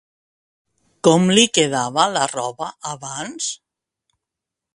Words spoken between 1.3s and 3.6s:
li quedava la roba abans?